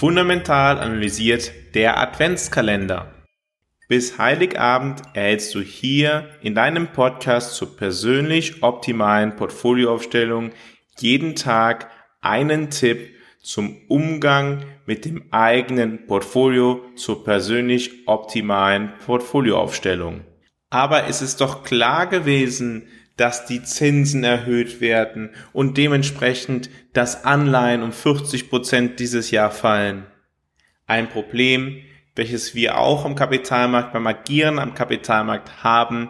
Fundamental 0.00 0.78
analysiert 0.78 1.52
der 1.74 1.98
Adventskalender. 2.00 3.12
Bis 3.86 4.16
Heiligabend 4.16 5.02
erhältst 5.12 5.54
du 5.54 5.60
hier 5.60 6.30
in 6.40 6.54
deinem 6.54 6.90
Podcast 6.90 7.54
zur 7.54 7.76
persönlich 7.76 8.62
optimalen 8.62 9.36
Portfolioaufstellung 9.36 10.52
jeden 10.96 11.36
Tag 11.36 11.90
einen 12.22 12.70
Tipp 12.70 13.10
zum 13.42 13.76
Umgang 13.88 14.64
mit 14.86 15.04
dem 15.04 15.24
eigenen 15.32 16.06
Portfolio 16.06 16.80
zur 16.96 17.22
persönlich 17.22 18.08
optimalen 18.08 18.94
Portfolioaufstellung. 19.04 20.22
Aber 20.70 21.08
es 21.08 21.20
ist 21.20 21.42
doch 21.42 21.62
klar 21.62 22.06
gewesen, 22.06 22.88
dass 23.20 23.44
die 23.44 23.62
Zinsen 23.62 24.24
erhöht 24.24 24.80
werden 24.80 25.28
und 25.52 25.76
dementsprechend, 25.76 26.70
dass 26.94 27.26
Anleihen 27.26 27.82
um 27.82 27.92
40 27.92 28.48
Prozent 28.48 28.98
dieses 28.98 29.30
Jahr 29.30 29.50
fallen. 29.50 30.06
Ein 30.86 31.10
Problem, 31.10 31.82
welches 32.16 32.54
wir 32.54 32.78
auch 32.78 33.04
am 33.04 33.16
Kapitalmarkt 33.16 33.92
beim 33.92 34.06
Agieren 34.06 34.58
am 34.58 34.72
Kapitalmarkt 34.72 35.62
haben, 35.62 36.08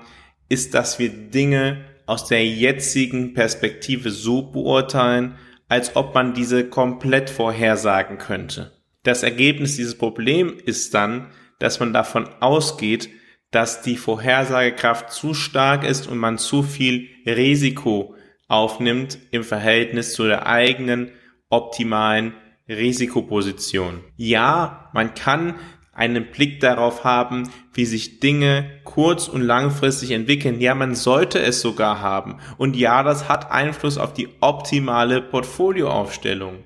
ist, 0.48 0.73
dass 0.74 1.01
wir 1.01 1.09
Dinge 1.09 1.84
aus 2.06 2.28
der 2.28 2.46
jetzigen 2.46 3.34
Perspektive 3.34 4.12
so 4.12 4.42
beurteilen, 4.42 5.34
als 5.68 5.96
ob 5.96 6.15
man 6.15 6.32
diese 6.32 6.68
komplett 6.68 7.29
vorhersagen 7.29 8.18
könnte. 8.18 8.70
Das 9.02 9.24
Ergebnis 9.24 9.74
dieses 9.74 9.98
Problems 9.98 10.62
ist 10.62 10.95
dann, 10.95 11.32
dass 11.59 11.80
man 11.80 11.92
davon 11.92 12.29
ausgeht, 12.38 13.09
dass 13.50 13.82
die 13.82 13.96
Vorhersagekraft 13.96 15.12
zu 15.12 15.34
stark 15.34 15.84
ist 15.84 16.06
und 16.06 16.18
man 16.18 16.38
zu 16.38 16.62
viel 16.62 17.09
Risiko 17.27 18.14
aufnimmt 18.48 19.18
im 19.30 19.45
Verhältnis 19.45 20.12
zu 20.15 20.24
der 20.26 20.46
eigenen 20.46 21.10
optimalen 21.48 22.34
Risikoposition. 22.68 24.04
Ja, 24.16 24.90
man 24.92 25.15
kann 25.15 25.57
einen 25.92 26.30
Blick 26.30 26.60
darauf 26.60 27.04
haben, 27.04 27.51
wie 27.74 27.84
sich 27.84 28.20
Dinge 28.20 28.70
kurz- 28.84 29.29
und 29.29 29.42
langfristig 29.42 30.12
entwickeln. 30.12 30.60
Ja, 30.60 30.74
man 30.74 30.95
sollte 30.95 31.40
es 31.40 31.60
sogar 31.60 32.01
haben. 32.01 32.38
Und 32.57 32.76
ja, 32.76 33.02
das 33.02 33.29
hat 33.29 33.51
Einfluss 33.51 33.98
auf 33.98 34.14
die 34.14 34.29
optimale 34.40 35.20
Portfolioaufstellung. 35.20 36.64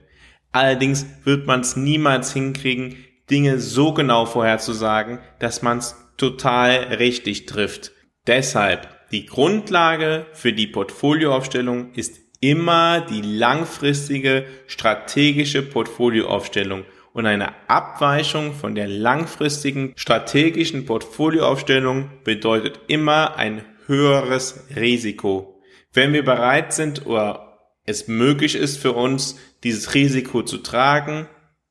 Allerdings 0.52 1.06
wird 1.24 1.46
man 1.46 1.60
es 1.60 1.74
niemals 1.74 2.32
hinkriegen, 2.32 2.96
Dinge 3.28 3.58
so 3.58 3.92
genau 3.92 4.26
vorherzusagen, 4.26 5.19
dass 5.41 5.62
man 5.62 5.78
es 5.78 5.96
total 6.16 6.94
richtig 6.94 7.46
trifft. 7.46 7.92
Deshalb, 8.26 8.88
die 9.10 9.26
Grundlage 9.26 10.26
für 10.32 10.52
die 10.52 10.66
Portfolioaufstellung 10.66 11.92
ist 11.94 12.20
immer 12.40 13.00
die 13.00 13.22
langfristige 13.22 14.44
strategische 14.66 15.62
Portfolioaufstellung 15.62 16.84
und 17.14 17.26
eine 17.26 17.54
Abweichung 17.68 18.54
von 18.54 18.74
der 18.74 18.88
langfristigen 18.88 19.92
strategischen 19.96 20.84
Portfolioaufstellung 20.84 22.10
bedeutet 22.24 22.80
immer 22.88 23.36
ein 23.36 23.64
höheres 23.86 24.66
Risiko. 24.74 25.62
Wenn 25.92 26.12
wir 26.12 26.24
bereit 26.24 26.72
sind 26.72 27.06
oder 27.06 27.70
es 27.84 28.08
möglich 28.08 28.56
ist 28.56 28.78
für 28.78 28.92
uns, 28.92 29.38
dieses 29.62 29.94
Risiko 29.94 30.42
zu 30.42 30.58
tragen, 30.58 31.28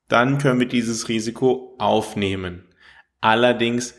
dann 0.08 0.38
können 0.38 0.60
wir 0.60 0.68
dieses 0.68 1.10
Risiko 1.10 1.76
aufnehmen. 1.78 2.64
Allerdings 3.20 3.96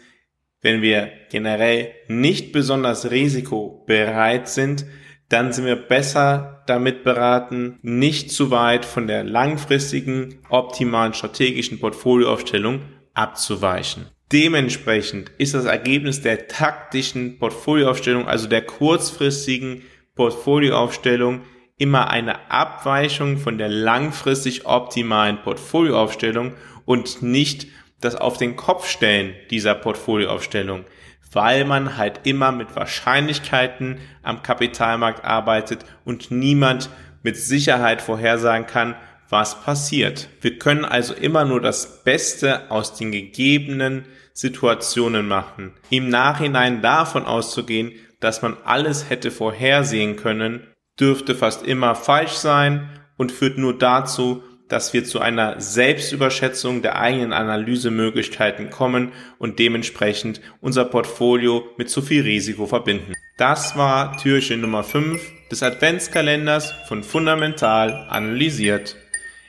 wenn 0.64 0.80
wir 0.80 1.12
generell 1.30 1.92
nicht 2.08 2.50
besonders 2.50 3.10
risikobereit 3.10 4.48
sind, 4.48 4.86
dann 5.28 5.52
sind 5.52 5.66
wir 5.66 5.76
besser 5.76 6.64
damit 6.66 7.04
beraten, 7.04 7.78
nicht 7.82 8.32
zu 8.32 8.50
weit 8.50 8.86
von 8.86 9.06
der 9.06 9.24
langfristigen, 9.24 10.40
optimalen 10.48 11.12
strategischen 11.12 11.80
Portfolioaufstellung 11.80 12.80
abzuweichen. 13.12 14.06
Dementsprechend 14.32 15.30
ist 15.36 15.52
das 15.52 15.66
Ergebnis 15.66 16.22
der 16.22 16.48
taktischen 16.48 17.38
Portfolioaufstellung, 17.38 18.26
also 18.26 18.48
der 18.48 18.62
kurzfristigen 18.62 19.82
Portfolioaufstellung, 20.14 21.42
immer 21.76 22.08
eine 22.08 22.50
Abweichung 22.50 23.36
von 23.36 23.58
der 23.58 23.68
langfristig 23.68 24.64
optimalen 24.64 25.42
Portfolioaufstellung 25.42 26.54
und 26.86 27.20
nicht 27.22 27.66
das 28.00 28.16
auf 28.16 28.36
den 28.36 28.56
Kopf 28.56 28.88
stellen 28.88 29.34
dieser 29.50 29.74
Portfolioaufstellung, 29.74 30.84
weil 31.32 31.64
man 31.64 31.96
halt 31.96 32.20
immer 32.24 32.52
mit 32.52 32.76
Wahrscheinlichkeiten 32.76 33.98
am 34.22 34.42
Kapitalmarkt 34.42 35.24
arbeitet 35.24 35.84
und 36.04 36.30
niemand 36.30 36.90
mit 37.22 37.36
Sicherheit 37.36 38.02
vorhersagen 38.02 38.66
kann, 38.66 38.94
was 39.28 39.62
passiert. 39.62 40.28
Wir 40.40 40.58
können 40.58 40.84
also 40.84 41.14
immer 41.14 41.44
nur 41.44 41.60
das 41.60 42.04
Beste 42.04 42.70
aus 42.70 42.94
den 42.94 43.10
gegebenen 43.10 44.04
Situationen 44.32 45.26
machen. 45.26 45.72
Im 45.90 46.08
Nachhinein 46.08 46.82
davon 46.82 47.24
auszugehen, 47.24 47.92
dass 48.20 48.42
man 48.42 48.56
alles 48.64 49.10
hätte 49.10 49.30
vorhersehen 49.30 50.16
können, 50.16 50.66
dürfte 50.98 51.34
fast 51.34 51.64
immer 51.64 51.94
falsch 51.94 52.32
sein 52.32 52.88
und 53.16 53.32
führt 53.32 53.58
nur 53.58 53.76
dazu, 53.76 54.42
dass 54.68 54.92
wir 54.92 55.04
zu 55.04 55.20
einer 55.20 55.60
Selbstüberschätzung 55.60 56.82
der 56.82 56.98
eigenen 56.98 57.32
Analysemöglichkeiten 57.32 58.70
kommen 58.70 59.12
und 59.38 59.58
dementsprechend 59.58 60.40
unser 60.60 60.84
Portfolio 60.84 61.64
mit 61.76 61.90
zu 61.90 62.02
viel 62.02 62.22
Risiko 62.22 62.66
verbinden. 62.66 63.12
Das 63.36 63.76
war 63.76 64.16
Türchen 64.16 64.60
Nummer 64.60 64.84
5 64.84 65.20
des 65.50 65.62
Adventskalenders 65.62 66.72
von 66.88 67.02
Fundamental 67.02 68.06
analysiert. 68.08 68.96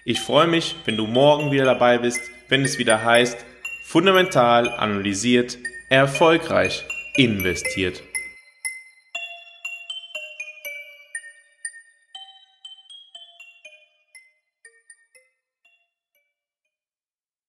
Ich 0.03 0.19
freue 0.19 0.47
mich, 0.47 0.75
wenn 0.85 0.97
du 0.97 1.07
morgen 1.07 1.51
wieder 1.51 1.65
dabei 1.65 1.97
bist, 1.99 2.19
wenn 2.49 2.63
es 2.63 2.77
wieder 2.77 3.03
heißt, 3.03 3.45
Fundamental 3.85 4.69
analysiert, 4.69 5.57
erfolgreich 5.89 6.85
investiert. 7.15 8.01